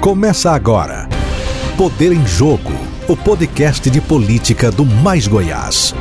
[0.00, 1.06] Começa agora.
[1.76, 2.72] Poder em Jogo,
[3.06, 5.94] o podcast de política do Mais Goiás.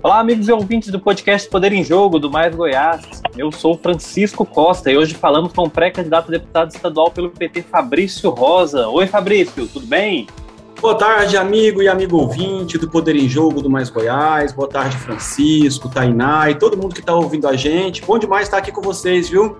[0.00, 3.02] Olá, amigos e ouvintes do podcast Poder em Jogo do Mais Goiás.
[3.36, 7.62] Eu sou Francisco Costa e hoje falamos com o pré-candidato a deputado estadual pelo PT,
[7.62, 8.86] Fabrício Rosa.
[8.86, 10.28] Oi, Fabrício, tudo bem?
[10.80, 14.52] Boa tarde, amigo e amigo ouvinte do Poder em Jogo do Mais Goiás.
[14.52, 18.00] Boa tarde, Francisco, Tainá e todo mundo que está ouvindo a gente.
[18.02, 19.56] Bom demais estar aqui com vocês, viu?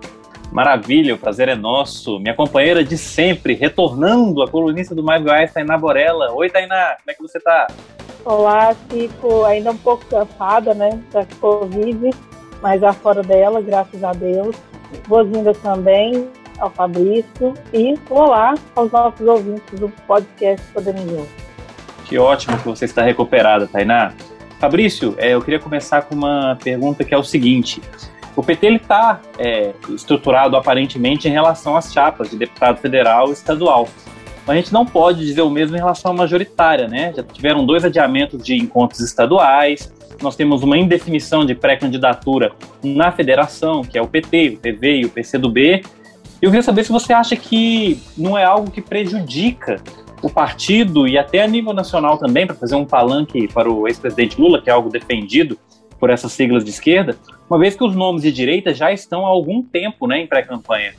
[0.53, 2.21] Maravilha, o prazer é nosso.
[2.21, 6.31] Minha companheira de sempre, retornando, a colunista do Mais Goiás, Tainá Borella.
[6.33, 7.69] Oi, Tainá, como é que você está?
[8.23, 12.11] Olá, fico ainda um pouco cansada, né, da Covid,
[12.61, 14.55] mas já fora dela, graças a Deus.
[15.09, 21.29] Boas-vindas também ao Fabrício e olá aos nossos ouvintes do podcast Poder Jogo.
[22.05, 24.13] Que ótimo que você está recuperada, Tainá.
[24.61, 27.81] Fabrício, é, eu queria começar com uma pergunta que é o seguinte.
[28.35, 33.89] O PT está é, estruturado aparentemente em relação às chapas de deputado federal e estadual.
[34.47, 37.13] Mas a gente não pode dizer o mesmo em relação à majoritária, né?
[37.15, 43.83] Já tiveram dois adiamentos de encontros estaduais, nós temos uma indefinição de pré-candidatura na federação,
[43.83, 45.83] que é o PT, o PV e o PCdoB,
[46.43, 49.81] eu queria saber se você acha que não é algo que prejudica
[50.21, 54.41] o partido e até a nível nacional também, para fazer um palanque para o ex-presidente
[54.41, 55.57] Lula, que é algo defendido
[56.01, 57.17] por essas siglas de esquerda,
[57.53, 60.95] uma vez que os nomes de direita já estão há algum tempo né, em pré-campanha.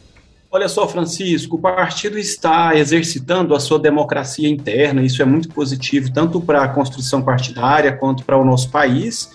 [0.52, 6.14] Olha só, Francisco, o partido está exercitando a sua democracia interna, isso é muito positivo,
[6.14, 9.32] tanto para a construção partidária quanto para o nosso país,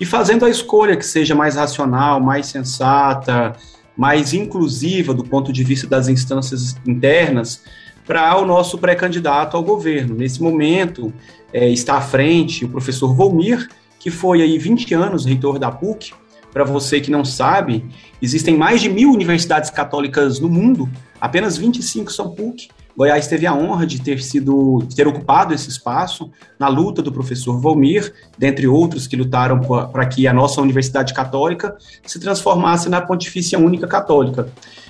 [0.00, 3.54] e fazendo a escolha que seja mais racional, mais sensata,
[3.94, 7.64] mais inclusiva do ponto de vista das instâncias internas
[8.06, 10.14] para o nosso pré-candidato ao governo.
[10.14, 11.12] Nesse momento,
[11.52, 13.68] é, está à frente o professor Volmir,
[14.00, 16.21] que foi aí 20 anos reitor da PUC.
[16.52, 17.84] Para você que não sabe,
[18.20, 20.88] existem mais de mil universidades católicas no mundo,
[21.20, 25.68] apenas 25 são PUC, Goiás teve a honra de ter sido, de ter ocupado esse
[25.68, 31.14] espaço na luta do professor Volmir, dentre outros que lutaram para que a nossa Universidade
[31.14, 34.48] Católica se transformasse na Pontifícia Única Católica.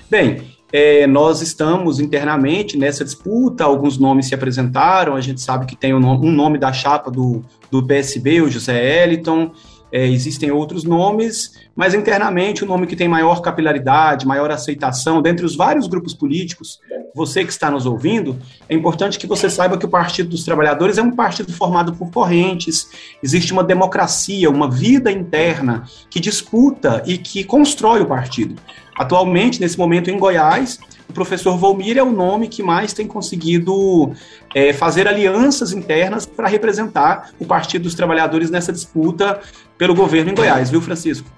[0.09, 0.41] Bem,
[0.71, 5.93] é, nós estamos internamente nessa disputa, alguns nomes se apresentaram, a gente sabe que tem
[5.93, 7.41] um nome, um nome da chapa do,
[7.71, 9.51] do PSB, o José Eliton,
[9.93, 15.45] é, existem outros nomes, mas internamente o nome que tem maior capilaridade, maior aceitação dentre
[15.45, 16.79] os vários grupos políticos,
[17.13, 18.35] você que está nos ouvindo,
[18.67, 22.09] é importante que você saiba que o Partido dos Trabalhadores é um partido formado por
[22.09, 22.89] correntes,
[23.21, 28.55] existe uma democracia, uma vida interna que disputa e que constrói o partido.
[28.97, 30.79] Atualmente, nesse momento em Goiás,
[31.13, 34.11] o professor Volmir é o nome que mais tem conseguido
[34.55, 39.39] é, fazer alianças internas para representar o Partido dos Trabalhadores nessa disputa
[39.77, 41.29] pelo governo em Goiás, viu, Francisco?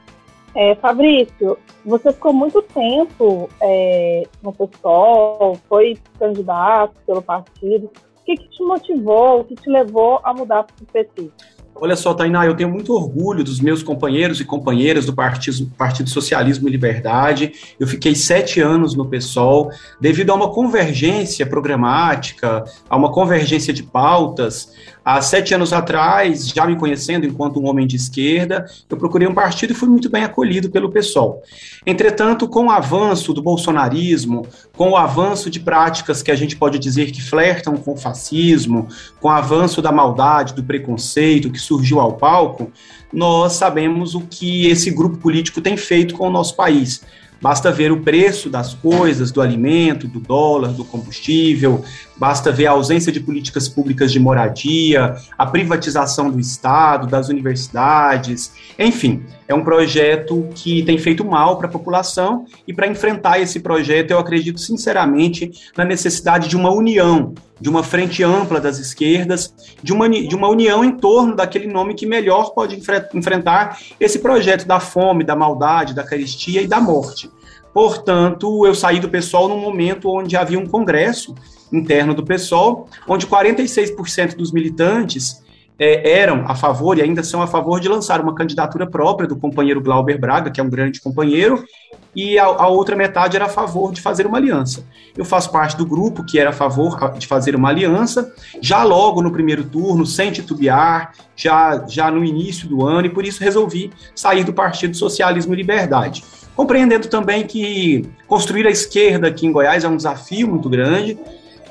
[0.56, 7.88] É, Fabrício, você ficou muito tempo é, no PSOL, foi candidato pelo partido.
[8.22, 11.30] O que, que te motivou, o que te levou a mudar para o PT?
[11.78, 16.10] Olha só, Tainá, eu tenho muito orgulho dos meus companheiros e companheiras do Partido, Partido
[16.10, 17.52] Socialismo e Liberdade.
[17.78, 19.70] Eu fiquei sete anos no PSOL,
[20.00, 24.74] devido a uma convergência programática, a uma convergência de pautas.
[25.06, 29.36] Há sete anos atrás, já me conhecendo enquanto um homem de esquerda, eu procurei um
[29.36, 31.44] partido e fui muito bem acolhido pelo PSOL.
[31.86, 36.80] Entretanto, com o avanço do bolsonarismo, com o avanço de práticas que a gente pode
[36.80, 38.88] dizer que flertam com o fascismo,
[39.22, 42.72] com o avanço da maldade, do preconceito, que surgiu ao palco,
[43.14, 47.04] nós sabemos o que esse grupo político tem feito com o nosso país.
[47.46, 51.86] Basta ver o preço das coisas, do alimento, do dólar, do combustível,
[52.18, 58.52] basta ver a ausência de políticas públicas de moradia, a privatização do Estado, das universidades,
[58.80, 63.60] enfim, é um projeto que tem feito mal para a população e para enfrentar esse
[63.60, 69.54] projeto, eu acredito sinceramente na necessidade de uma união, de uma frente ampla das esquerdas,
[69.84, 72.76] de uma, de uma união em torno daquele nome que melhor pode
[73.14, 77.30] enfrentar esse projeto da fome, da maldade, da carestia e da morte.
[77.76, 81.36] Portanto, eu saí do PSOL num momento onde havia um congresso
[81.74, 85.44] interno do PSOL, onde 46% dos militantes
[85.78, 89.36] é, eram a favor e ainda são a favor de lançar uma candidatura própria do
[89.36, 91.66] companheiro Glauber Braga, que é um grande companheiro,
[92.16, 94.86] e a, a, outra metade era a favor de fazer uma aliança.
[95.18, 99.22] Eu faço parte do grupo que era a favor de fazer uma aliança, já logo
[99.22, 103.92] no primeiro turno, sem titubear, já, já no início do ano, e por isso resolvi
[104.16, 106.24] sair do Partido Socialismo e Liberdade
[106.56, 111.20] compreendendo também que construir a esquerda aqui em Goiás é um desafio muito grande.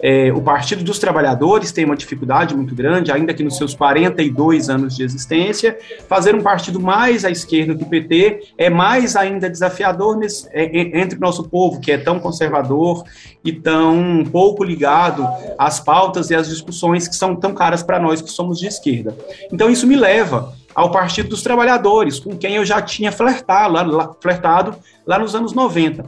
[0.06, 4.68] É, o Partido dos Trabalhadores tem uma dificuldade muito grande, ainda que nos seus 42
[4.68, 9.48] anos de existência, fazer um partido mais à esquerda que o PT é mais ainda
[9.48, 13.02] desafiador nesse, é, entre o nosso povo, que é tão conservador
[13.42, 18.20] e tão pouco ligado às pautas e às discussões que são tão caras para nós
[18.20, 19.16] que somos de esquerda.
[19.50, 24.76] Então, isso me leva ao Partido dos Trabalhadores, com quem eu já tinha flertado flertado
[25.06, 26.04] lá nos anos 90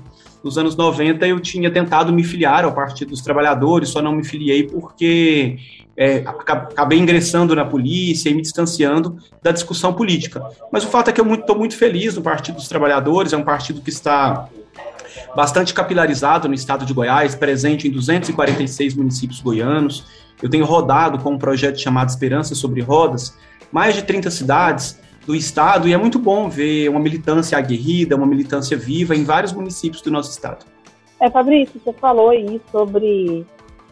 [0.47, 4.25] nos anos 90 eu tinha tentado me filiar ao Partido dos Trabalhadores, só não me
[4.25, 5.59] filiei porque
[5.97, 10.41] é, acabei ingressando na polícia e me distanciando da discussão política.
[10.71, 13.37] Mas o fato é que eu estou muito, muito feliz no Partido dos Trabalhadores, é
[13.37, 14.49] um partido que está
[15.35, 20.05] bastante capilarizado no estado de Goiás, presente em 246 municípios goianos.
[20.41, 23.37] Eu tenho rodado com um projeto chamado Esperança sobre Rodas,
[23.73, 24.97] mais de 30 cidades,
[25.27, 29.53] do Estado, e é muito bom ver uma militância aguerrida, uma militância viva em vários
[29.53, 30.65] municípios do nosso Estado.
[31.21, 33.45] É, Fabrício, você falou aí sobre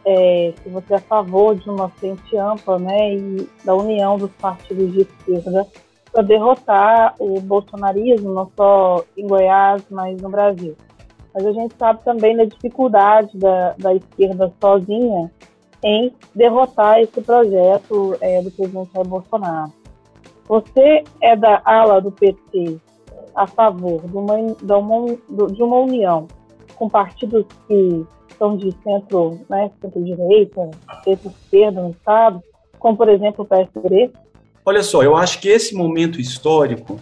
[0.05, 4.31] é, se você é a favor de uma frente ampla né, e da união dos
[4.33, 5.67] partidos de esquerda
[6.13, 10.77] para derrotar o bolsonarismo, não só em Goiás, mas no Brasil.
[11.35, 15.33] Mas a gente sabe também da dificuldade da, da esquerda sozinha
[15.83, 19.73] em derrotar esse projeto é, do presidente Bolsonaro.
[20.49, 22.79] Você é da ala do PT
[23.35, 26.29] a favor de uma, de uma, união
[26.77, 28.05] com partidos que
[28.39, 30.71] são de centro, né, centro-direita,
[31.05, 32.43] centro-esquerda no Estado,
[32.79, 34.11] como, por exemplo, o PSDB?
[34.65, 37.01] Olha só, eu acho que esse momento histórico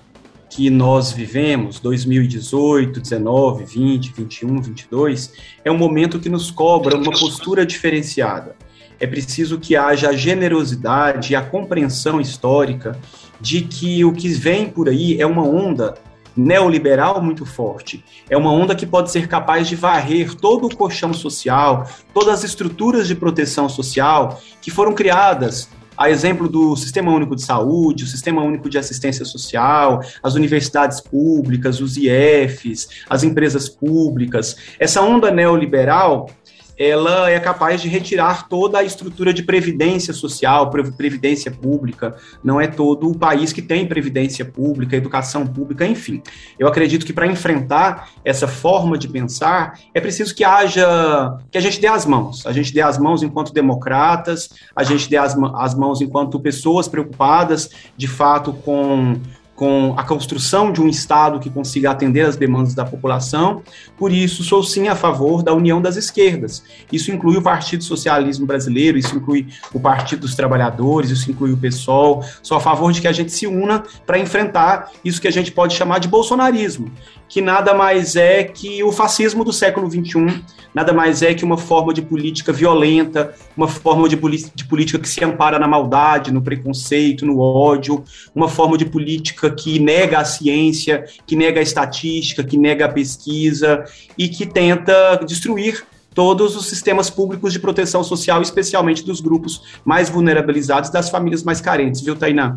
[0.48, 5.32] que nós vivemos, 2018, 19, 20, 21, 22,
[5.64, 8.54] é um momento que nos cobra uma postura diferenciada.
[9.00, 12.98] É preciso que haja a generosidade e a compreensão histórica
[13.42, 15.94] de que o que vem por aí é uma onda
[16.34, 18.02] neoliberal muito forte.
[18.30, 22.44] É uma onda que pode ser capaz de varrer todo o colchão social, todas as
[22.44, 28.06] estruturas de proteção social que foram criadas a exemplo do Sistema Único de Saúde, o
[28.06, 34.56] Sistema Único de Assistência Social, as universidades públicas, os IFs, as empresas públicas.
[34.78, 36.30] Essa onda neoliberal
[36.78, 42.16] ela é capaz de retirar toda a estrutura de previdência social, previdência pública.
[42.42, 46.22] Não é todo o país que tem previdência pública, educação pública, enfim.
[46.58, 51.60] Eu acredito que para enfrentar essa forma de pensar, é preciso que haja, que a
[51.60, 52.46] gente dê as mãos.
[52.46, 56.88] A gente dê as mãos enquanto democratas, a gente dê as, as mãos enquanto pessoas
[56.88, 59.20] preocupadas, de fato, com
[59.62, 63.62] com a construção de um Estado que consiga atender as demandas da população.
[63.96, 66.64] Por isso, sou sim a favor da união das esquerdas.
[66.90, 71.56] Isso inclui o Partido Socialismo Brasileiro, isso inclui o Partido dos Trabalhadores, isso inclui o
[71.56, 72.24] PSOL.
[72.42, 75.52] Sou a favor de que a gente se una para enfrentar isso que a gente
[75.52, 76.90] pode chamar de bolsonarismo,
[77.32, 80.44] que nada mais é que o fascismo do século XXI,
[80.74, 84.16] nada mais é que uma forma de política violenta, uma forma de,
[84.54, 89.50] de política que se ampara na maldade, no preconceito, no ódio, uma forma de política
[89.50, 93.82] que nega a ciência, que nega a estatística, que nega a pesquisa
[94.18, 100.10] e que tenta destruir todos os sistemas públicos de proteção social, especialmente dos grupos mais
[100.10, 102.52] vulnerabilizados, das famílias mais carentes, viu, Tainá?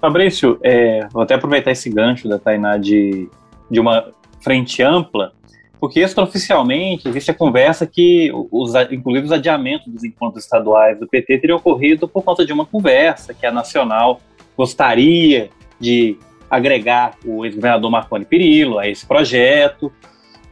[0.00, 3.30] Fabrício, é, vou até aproveitar esse gancho da Tainá de
[3.70, 5.32] de uma frente ampla,
[5.78, 11.38] porque extraoficialmente existe a conversa que, os, inclusive os adiamentos dos encontros estaduais do PT
[11.38, 14.20] teriam ocorrido por conta de uma conversa que a Nacional
[14.56, 16.18] gostaria de
[16.50, 19.92] agregar o ex-governador Marconi Perillo a esse projeto,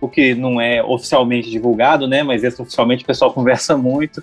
[0.00, 4.22] o que não é oficialmente divulgado, né, mas extraoficialmente o pessoal conversa muito.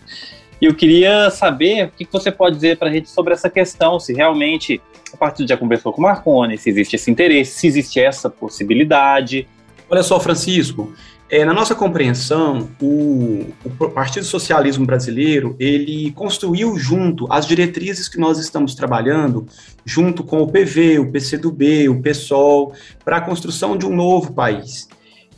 [0.62, 4.00] E eu queria saber o que você pode dizer para a gente sobre essa questão,
[4.00, 4.80] se realmente
[5.12, 9.48] a partido já conversou com o Marconi, se existe esse interesse, se existe essa possibilidade.
[9.90, 10.94] Olha só, Francisco,
[11.32, 18.20] é, na nossa compreensão, o, o, Partido Socialismo Brasileiro, ele construiu junto as diretrizes que
[18.20, 19.48] nós estamos trabalhando,
[19.84, 24.88] junto com o PV, o PCdoB, o PSOL, para a construção de um novo país.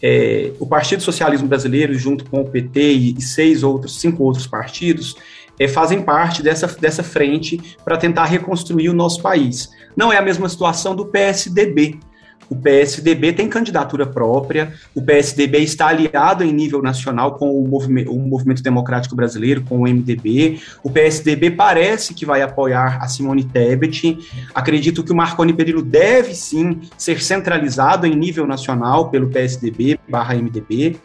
[0.06, 5.16] É, o Partido Socialismo Brasileiro, junto com o PT e, seis outros, cinco outros partidos,
[5.58, 9.72] é, fazem parte dessa, dessa frente para tentar reconstruir o nosso país.
[9.96, 12.00] Não é a mesma situação do PSDB.
[12.50, 18.12] O PSDB tem candidatura própria, o PSDB está aliado em nível nacional com o movimento,
[18.12, 20.60] o movimento Democrático Brasileiro, com o MDB.
[20.84, 24.18] O PSDB parece que vai apoiar a Simone Tebet.
[24.54, 30.36] Acredito que o Marconi Perillo deve sim ser centralizado em nível nacional pelo PSDB barra
[30.36, 30.98] MDB.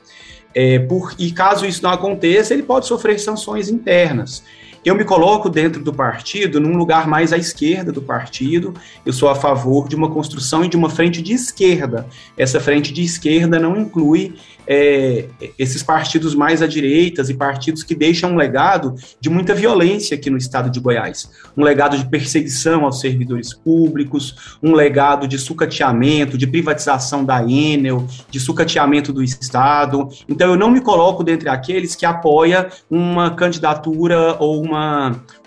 [0.55, 4.43] É, por, e caso isso não aconteça, ele pode sofrer sanções internas.
[4.89, 8.73] Eu me coloco dentro do partido num lugar mais à esquerda do partido.
[9.05, 12.07] Eu sou a favor de uma construção e de uma frente de esquerda.
[12.39, 14.35] Essa frente de esquerda não inclui
[14.71, 15.25] é,
[15.59, 20.29] esses partidos mais à direita e partidos que deixam um legado de muita violência aqui
[20.29, 21.31] no estado de Goiás.
[21.57, 28.07] Um legado de perseguição aos servidores públicos, um legado de sucateamento, de privatização da Enel,
[28.31, 30.07] de sucateamento do Estado.
[30.29, 34.78] Então, eu não me coloco dentre aqueles que apoia uma candidatura ou uma,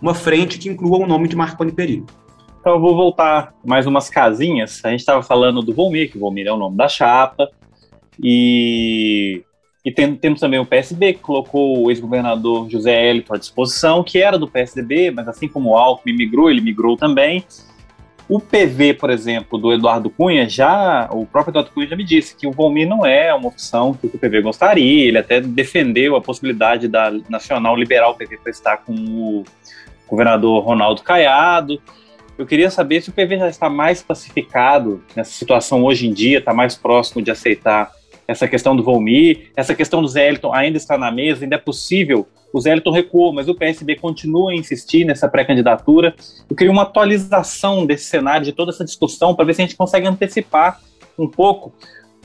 [0.01, 2.05] uma frente que inclua o nome de Marconi Perillo.
[2.59, 4.79] Então eu vou voltar mais umas casinhas.
[4.85, 7.49] A gente estava falando do Volmir, que o Volmir é o nome da chapa.
[8.23, 9.43] E,
[9.83, 14.19] e tem, temos também o PSB, que colocou o ex-governador José Hélito à disposição, que
[14.19, 17.43] era do PSDB, mas assim como o Alckmin migrou, ele migrou também.
[18.31, 22.33] O PV, por exemplo, do Eduardo Cunha, já o próprio Eduardo Cunha já me disse
[22.33, 25.05] que o Volmir não é uma opção que o PV gostaria.
[25.05, 29.43] Ele até defendeu a possibilidade da Nacional liberar o PV para estar com o
[30.07, 31.81] governador Ronaldo Caiado.
[32.37, 36.39] Eu queria saber se o PV já está mais pacificado nessa situação hoje em dia,
[36.39, 37.91] está mais próximo de aceitar
[38.25, 42.25] essa questão do Volmir, essa questão do Zélito ainda está na mesa, ainda é possível.
[42.53, 46.13] O Zélito recuou, mas o PSB continua a insistir nessa pré-candidatura.
[46.49, 49.75] Eu queria uma atualização desse cenário, de toda essa discussão, para ver se a gente
[49.75, 50.79] consegue antecipar
[51.17, 51.73] um pouco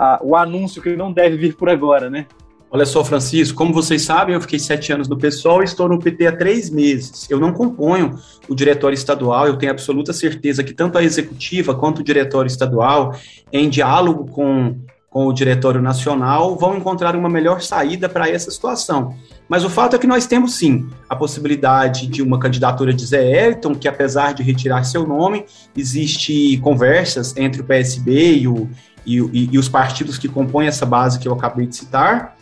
[0.00, 2.26] uh, o anúncio que não deve vir por agora, né?
[2.68, 6.00] Olha só, Francisco, como vocês sabem, eu fiquei sete anos no PSOL e estou no
[6.00, 7.30] PT há três meses.
[7.30, 8.18] Eu não componho
[8.49, 13.14] o diretório estadual, eu tenho absoluta certeza que tanto a executiva quanto o diretório estadual,
[13.52, 14.76] em diálogo com,
[15.09, 19.14] com o diretório nacional, vão encontrar uma melhor saída para essa situação.
[19.48, 23.46] Mas o fato é que nós temos sim a possibilidade de uma candidatura de Zé
[23.46, 25.44] Elton, que apesar de retirar seu nome,
[25.76, 28.68] existe conversas entre o PSB e, o,
[29.04, 32.36] e, e, e os partidos que compõem essa base que eu acabei de citar.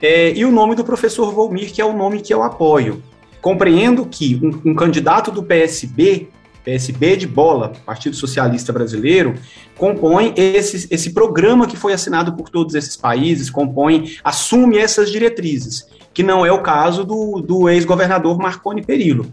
[0.00, 3.02] É, e o nome do professor Volmir, que é o nome que eu apoio.
[3.40, 6.28] Compreendo que um, um candidato do PSB,
[6.64, 9.34] PSB de bola, Partido Socialista Brasileiro,
[9.76, 15.86] compõe esse, esse programa que foi assinado por todos esses países, compõe, assume essas diretrizes,
[16.16, 19.30] que não é o caso do, do ex-governador Marconi Perillo.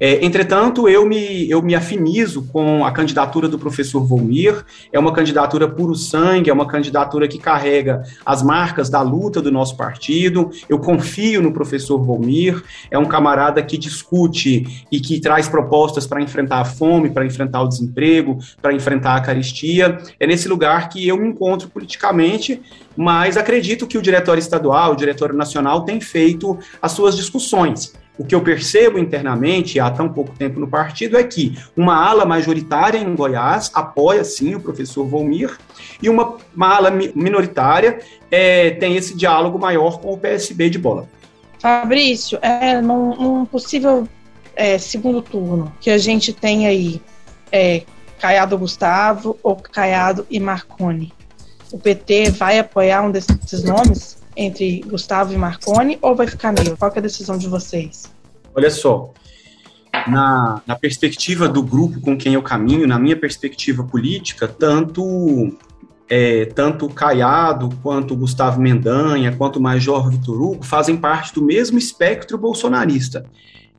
[0.00, 5.12] É, entretanto, eu me, eu me afinizo com a candidatura do professor Volmir, é uma
[5.12, 10.50] candidatura puro sangue, é uma candidatura que carrega as marcas da luta do nosso partido,
[10.68, 16.22] eu confio no professor Volmir, é um camarada que discute e que traz propostas para
[16.22, 21.06] enfrentar a fome, para enfrentar o desemprego, para enfrentar a caristia, é nesse lugar que
[21.08, 22.62] eu me encontro politicamente,
[22.96, 28.24] mas acredito que o Diretório Estadual, o Diretório Nacional tem feito as suas discussões o
[28.24, 32.98] que eu percebo internamente há tão pouco tempo no partido é que uma ala majoritária
[32.98, 35.56] em Goiás apoia sim o professor Volmir
[36.02, 41.08] e uma, uma ala minoritária é, tem esse diálogo maior com o PSB de bola.
[41.60, 44.06] Fabrício, é, num, num possível
[44.56, 47.00] é, segundo turno que a gente tem aí
[47.52, 47.82] é,
[48.20, 51.12] Caiado Gustavo ou Caiado e Marconi,
[51.70, 54.17] o PT vai apoiar um desses nomes?
[54.38, 56.76] Entre Gustavo e Marconi ou vai ficar meio?
[56.76, 58.04] Qual é a decisão de vocês?
[58.54, 59.12] Olha só,
[60.06, 65.52] na, na perspectiva do grupo com quem eu caminho, na minha perspectiva política, tanto
[66.08, 72.38] é, tanto Caiado, quanto Gustavo Mendanha, quanto Major Vitor Hugo fazem parte do mesmo espectro
[72.38, 73.26] bolsonarista.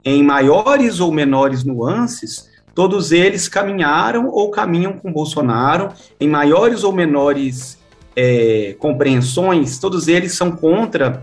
[0.04, 6.94] Em maiores ou menores nuances, todos eles caminharam ou caminham com Bolsonaro, em maiores ou
[6.94, 7.79] menores
[8.22, 11.22] é, compreensões, todos eles são contra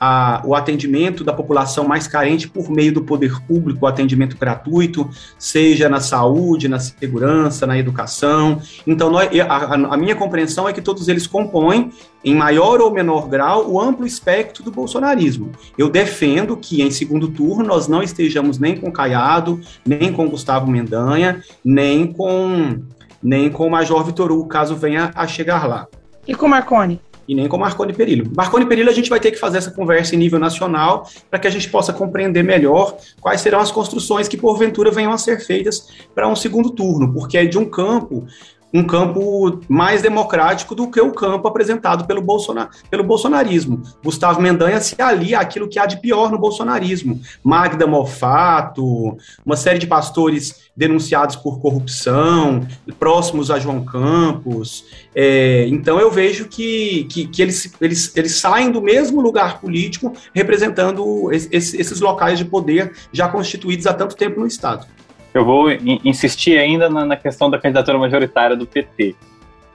[0.00, 5.10] a, o atendimento da população mais carente por meio do poder público, o atendimento gratuito,
[5.38, 8.62] seja na saúde, na segurança, na educação.
[8.86, 11.90] Então, nós, a, a, minha compreensão é que todos eles compõem,
[12.24, 15.52] em maior ou menor grau, o amplo espectro do bolsonarismo.
[15.76, 20.70] Eu defendo que, em segundo turno, nós não estejamos nem com Caiado, nem com Gustavo
[20.70, 22.78] Mendanha, nem com,
[23.22, 25.86] nem com o Major Vitor Hugo, caso venha a chegar lá.
[26.28, 27.00] E com Marconi?
[27.26, 28.30] E nem com Marconi Perillo.
[28.36, 31.46] Marconi Perillo a gente vai ter que fazer essa conversa em nível nacional para que
[31.46, 35.88] a gente possa compreender melhor quais serão as construções que porventura venham a ser feitas
[36.14, 38.26] para um segundo turno, porque é de um campo
[38.72, 43.82] um campo mais democrático do que o campo apresentado pelo, Bolsonar, pelo bolsonarismo.
[44.04, 47.20] Gustavo Mendanha se alia àquilo que há de pior no bolsonarismo.
[47.42, 52.66] Magda Mofato, uma série de pastores denunciados por corrupção,
[52.98, 54.84] próximos a João Campos.
[55.14, 60.12] É, então eu vejo que, que, que, eles, eles, eles saem do mesmo lugar político
[60.34, 64.86] representando esses locais de poder já constituídos há tanto tempo no Estado
[65.34, 65.70] eu vou
[66.04, 69.14] insistir ainda na, na, questão da candidatura majoritária do PT.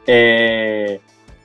[0.08, 1.00] É,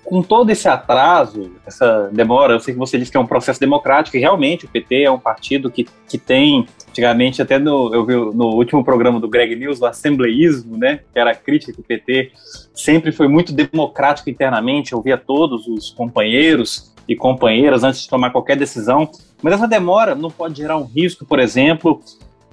[0.04, 3.60] com todo esse atraso, essa demora, eu sei que você disse que é um processo
[3.60, 8.06] democrático, e realmente o PT é um partido que, que tem, antigamente, até no, eu
[8.06, 11.80] vi no último programa do Greg News, o assembleísmo, né, que era a crítica que
[11.80, 12.32] o PT
[12.72, 18.56] sempre foi muito democrático internamente, ouvia todos os companheiros, e companheiras antes de tomar qualquer
[18.56, 19.10] decisão,
[19.42, 22.02] mas essa demora não pode gerar um risco, por exemplo,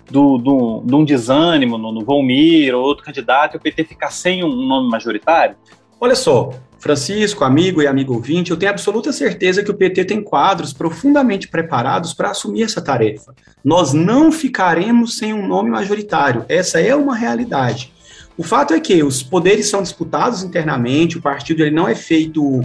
[0.10, 4.12] do, do, de um desânimo no, no Volmir ou outro candidato e o PT ficar
[4.12, 5.56] sem um nome majoritário?
[6.00, 10.22] Olha só, Francisco, amigo e amigo ouvinte, eu tenho absoluta certeza que o PT tem
[10.22, 13.34] quadros profundamente preparados para assumir essa tarefa.
[13.64, 17.92] Nós não ficaremos sem um nome majoritário, essa é uma realidade.
[18.38, 22.62] O fato é que os poderes são disputados internamente, o partido ele não é feito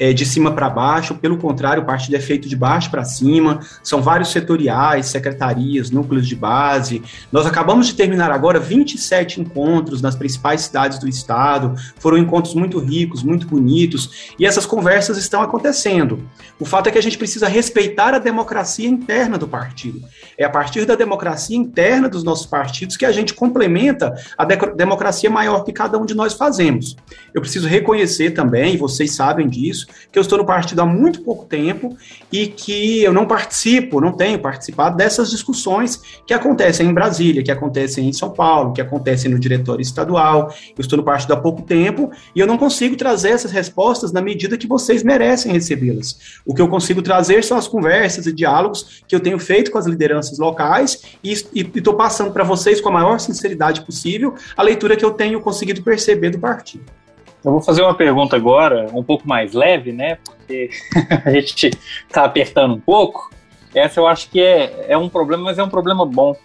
[0.00, 3.60] é, de cima para baixo, pelo contrário, o partido é feito de baixo para cima,
[3.82, 7.02] são vários setoriais, secretarias, núcleos de base.
[7.30, 12.78] Nós acabamos de terminar agora 27 encontros nas principais cidades do estado, foram encontros muito
[12.78, 16.26] ricos, muito bonitos, e essas conversas estão acontecendo.
[16.58, 20.02] O fato é que a gente precisa respeitar a democracia interna do partido.
[20.38, 24.56] É a partir da democracia interna dos nossos partidos que a gente complementa a de
[24.74, 26.96] democracia maior que cada um de nós fazemos.
[27.34, 31.44] Eu preciso reconhecer também, vocês sabem disso, que eu estou no partido há muito pouco
[31.44, 31.96] tempo
[32.32, 37.50] e que eu não participo, não tenho participado dessas discussões que acontecem em Brasília, que
[37.50, 40.54] acontecem em São Paulo, que acontecem no diretório estadual.
[40.76, 44.20] Eu estou no partido há pouco tempo e eu não consigo trazer essas respostas na
[44.20, 46.40] medida que vocês merecem recebê-las.
[46.44, 49.78] O que eu consigo trazer são as conversas e diálogos que eu tenho feito com
[49.78, 54.96] as lideranças locais e estou passando para vocês com a maior sinceridade possível a leitura
[54.96, 56.84] que eu tenho conseguido perceber do partido.
[57.44, 60.16] Eu vou fazer uma pergunta agora, um pouco mais leve, né?
[60.16, 60.70] Porque
[61.24, 61.70] a gente
[62.06, 63.30] está apertando um pouco.
[63.74, 66.36] Essa eu acho que é, é um problema, mas é um problema bom.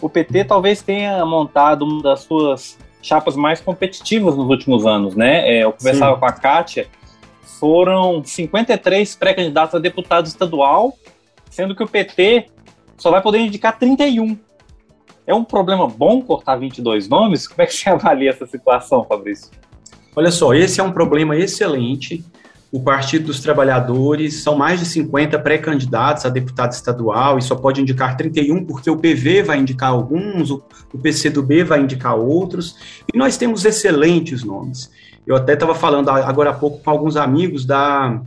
[0.00, 5.48] O PT talvez tenha montado uma das suas chapas mais competitivas nos últimos anos, né?
[5.48, 6.20] É, eu conversava Sim.
[6.20, 6.88] com a Kátia,
[7.42, 10.94] foram 53 pré-candidatos a deputado estadual,
[11.48, 12.48] sendo que o PT
[12.98, 14.38] só vai poder indicar 31.
[15.26, 17.48] É um problema bom cortar 22 nomes?
[17.48, 19.50] Como é que você avalia essa situação, Fabrício?
[20.16, 22.24] Olha só, esse é um problema excelente.
[22.70, 27.80] O Partido dos Trabalhadores são mais de 50 pré-candidatos a deputado estadual e só pode
[27.80, 32.76] indicar 31 porque o PV vai indicar alguns, o PCdoB vai indicar outros,
[33.12, 34.90] e nós temos excelentes nomes.
[35.24, 38.20] Eu até estava falando agora há pouco com alguns amigos da,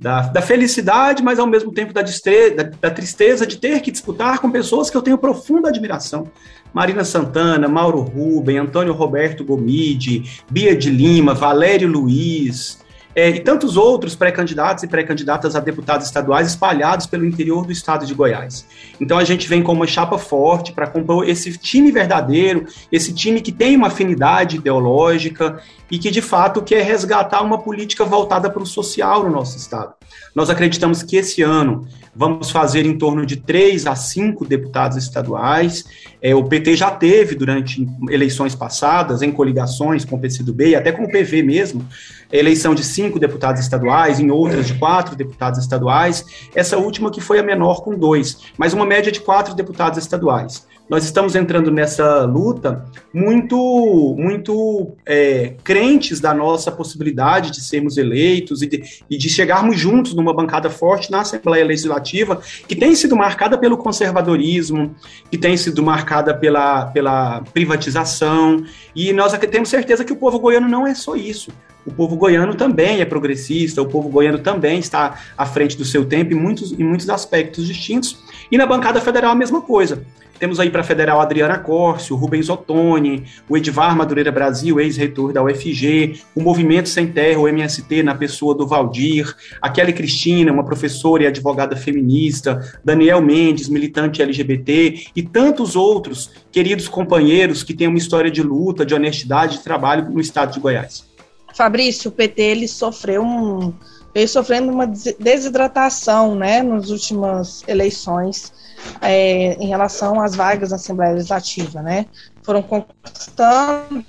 [0.00, 4.38] da, da felicidade, mas ao mesmo tempo da, da, da tristeza de ter que disputar
[4.38, 6.26] com pessoas que eu tenho profunda admiração.
[6.72, 12.78] Marina Santana, Mauro Rubem, Antônio Roberto Gomide, Bia de Lima, Valério Luiz,
[13.14, 18.06] é, e tantos outros pré-candidatos e pré-candidatas a deputados estaduais espalhados pelo interior do estado
[18.06, 18.66] de Goiás.
[19.00, 23.40] Então a gente vem com uma chapa forte para compor esse time verdadeiro, esse time
[23.40, 28.62] que tem uma afinidade ideológica e que de fato quer resgatar uma política voltada para
[28.62, 29.94] o social no nosso estado.
[30.34, 35.84] Nós acreditamos que esse ano vamos fazer em torno de três a cinco deputados estaduais.
[36.20, 40.92] É, o PT já teve, durante eleições passadas, em coligações com o PCdoB e até
[40.92, 41.86] com o PV mesmo,
[42.32, 46.24] eleição de cinco deputados estaduais, em outras de quatro deputados estaduais.
[46.54, 50.66] Essa última que foi a menor com dois, mas uma média de quatro deputados estaduais
[50.90, 58.60] nós estamos entrando nessa luta muito, muito é, crentes da nossa possibilidade de sermos eleitos
[58.60, 63.14] e de, e de chegarmos juntos numa bancada forte na Assembleia Legislativa, que tem sido
[63.14, 64.92] marcada pelo conservadorismo,
[65.30, 68.64] que tem sido marcada pela, pela privatização,
[68.94, 71.52] e nós temos certeza que o povo goiano não é só isso.
[71.86, 76.04] O povo goiano também é progressista, o povo goiano também está à frente do seu
[76.04, 78.18] tempo em muitos, em muitos aspectos distintos.
[78.50, 80.04] E na bancada federal a mesma coisa.
[80.40, 85.42] Temos aí para a Federal Adriana Córcio, Rubens Ottoni, o Edvar Madureira Brasil, ex-reitor da
[85.42, 90.64] UFG, o Movimento Sem Terra, o MST, na pessoa do Valdir, a Kelly Cristina, uma
[90.64, 97.88] professora e advogada feminista, Daniel Mendes, militante LGBT, e tantos outros queridos companheiros que têm
[97.88, 101.09] uma história de luta, de honestidade, de trabalho no estado de Goiás.
[101.54, 103.72] Fabrício, o PT ele sofreu um
[104.12, 108.52] veio sofrendo uma desidratação, né, nas últimas eleições
[109.00, 112.06] é, em relação às vagas da Assembleia Legislativa, né?
[112.42, 114.04] Foram conquistando,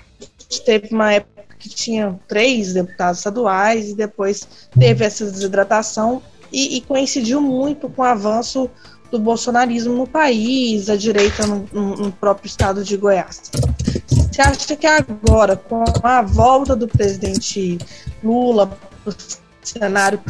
[0.65, 4.47] teve uma época que tinha três deputados estaduais e depois
[4.79, 8.69] teve essa desidratação e, e coincidiu muito com o avanço
[9.11, 13.51] do bolsonarismo no país, a direita no, no, próprio estado de Goiás.
[14.31, 17.77] Você acha que agora, com a volta do presidente
[18.23, 19.15] Lula para o
[19.61, 20.21] cenário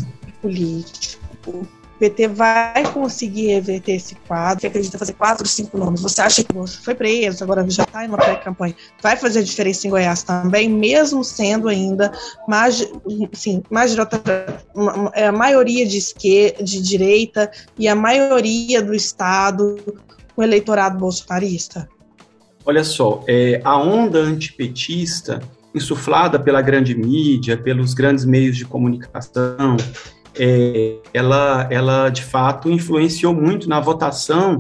[0.42, 1.68] político,
[2.00, 6.02] PT vai conseguir reverter esse quadro, que acredita fazer quatro, cinco nomes.
[6.02, 9.86] Você acha que você foi preso, agora já está em uma pré-campanha, vai fazer diferença
[9.86, 12.12] em Goiás também, mesmo sendo ainda
[13.32, 13.62] assim,
[15.14, 19.76] é a maioria de esquerda, de direita e a maioria do Estado
[20.36, 21.88] com o eleitorado bolsonarista?
[22.66, 25.42] Olha só, é, a onda antipetista
[25.74, 29.78] insuflada pela grande mídia, pelos grandes meios de comunicação,
[30.38, 34.58] é, ela, ela de fato influenciou muito na votação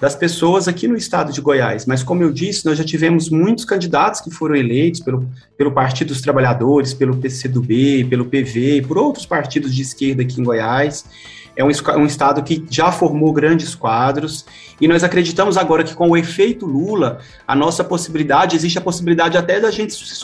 [0.00, 1.84] das pessoas aqui no estado de Goiás.
[1.84, 6.08] Mas, como eu disse, nós já tivemos muitos candidatos que foram eleitos pelo, pelo Partido
[6.08, 11.04] dos Trabalhadores, pelo PCdoB, pelo PV, por outros partidos de esquerda aqui em Goiás.
[11.60, 11.68] É um,
[11.98, 14.46] um estado que já formou grandes quadros
[14.80, 19.36] e nós acreditamos agora que com o efeito Lula, a nossa possibilidade, existe a possibilidade
[19.36, 20.16] até da gente se,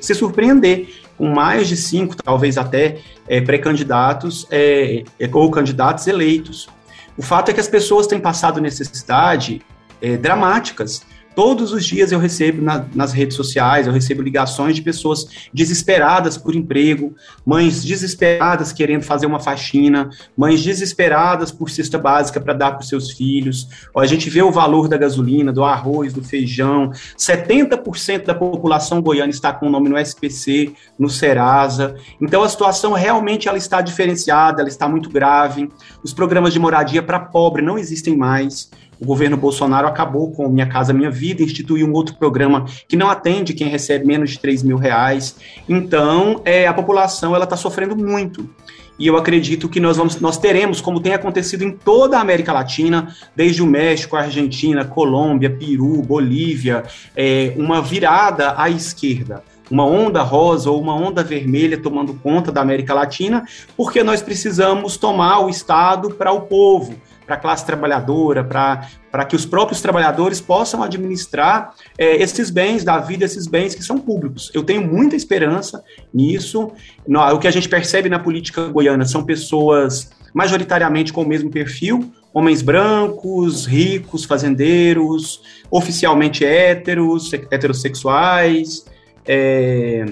[0.00, 5.02] se surpreender com mais de cinco, talvez até é, pré-candidatos é,
[5.32, 6.68] ou candidatos eleitos.
[7.16, 9.62] O fato é que as pessoas têm passado necessidade
[10.02, 11.06] é, dramáticas.
[11.34, 16.36] Todos os dias eu recebo na, nas redes sociais, eu recebo ligações de pessoas desesperadas
[16.36, 17.14] por emprego,
[17.44, 22.88] mães desesperadas querendo fazer uma faxina, mães desesperadas por cesta básica para dar para os
[22.88, 23.68] seus filhos.
[23.94, 26.90] Ó, a gente vê o valor da gasolina, do arroz, do feijão.
[27.16, 31.96] 70% da população goiana está com o nome no SPC, no Serasa.
[32.20, 35.70] Então a situação realmente ela está diferenciada, ela está muito grave.
[36.02, 38.70] Os programas de moradia para pobre não existem mais
[39.02, 43.10] o governo Bolsonaro acabou com Minha Casa Minha Vida, instituiu um outro programa que não
[43.10, 45.36] atende quem recebe menos de 3 mil reais.
[45.68, 48.48] Então, é, a população ela está sofrendo muito.
[48.96, 52.52] E eu acredito que nós, vamos, nós teremos, como tem acontecido em toda a América
[52.52, 56.84] Latina, desde o México, Argentina, Colômbia, Peru, Bolívia,
[57.16, 62.60] é, uma virada à esquerda uma onda rosa ou uma onda vermelha tomando conta da
[62.60, 63.42] América Latina,
[63.74, 66.94] porque nós precisamos tomar o Estado para o povo
[67.26, 72.98] para a classe trabalhadora, para que os próprios trabalhadores possam administrar é, esses bens da
[72.98, 74.50] vida, esses bens que são públicos.
[74.54, 75.82] Eu tenho muita esperança
[76.12, 76.72] nisso.
[77.06, 81.50] No, o que a gente percebe na política goiana são pessoas majoritariamente com o mesmo
[81.50, 88.86] perfil, homens brancos, ricos, fazendeiros, oficialmente héteros, heterossexuais,
[89.26, 90.04] é,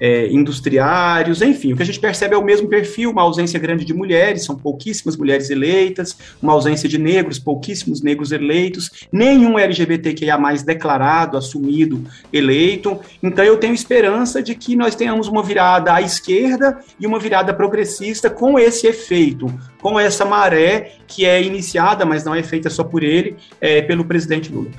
[0.00, 3.84] é, industriários, enfim, o que a gente percebe é o mesmo perfil, uma ausência grande
[3.84, 10.38] de mulheres, são pouquíssimas mulheres eleitas, uma ausência de negros, pouquíssimos negros eleitos, nenhum LGBTQIA
[10.38, 12.98] mais declarado, assumido, eleito.
[13.22, 17.52] Então eu tenho esperança de que nós tenhamos uma virada à esquerda e uma virada
[17.52, 19.46] progressista com esse efeito,
[19.82, 24.04] com essa maré que é iniciada, mas não é feita só por ele, é, pelo
[24.04, 24.70] presidente Lula.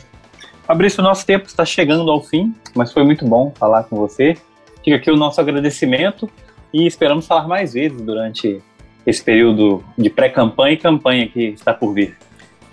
[0.66, 4.38] Fabrício, nosso tempo está chegando ao fim, mas foi muito bom falar com você.
[4.84, 6.30] Fica aqui o nosso agradecimento
[6.74, 8.62] e esperamos falar mais vezes durante
[9.06, 12.18] esse período de pré-campanha e campanha que está por vir.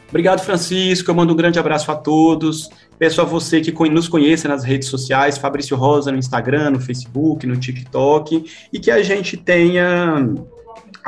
[0.09, 1.11] Obrigado, Francisco.
[1.11, 2.71] Eu mando um grande abraço a todos.
[2.99, 7.47] Peço a você que nos conheça nas redes sociais, Fabrício Rosa no Instagram, no Facebook,
[7.47, 10.35] no TikTok, e que a gente tenha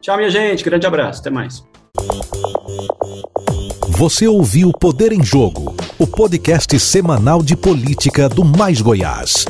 [0.00, 0.62] Tchau, minha gente.
[0.62, 1.18] Grande abraço.
[1.18, 1.66] Até mais.
[3.88, 9.44] Você ouviu Poder em Jogo, o podcast semanal de política do Mais Goiás.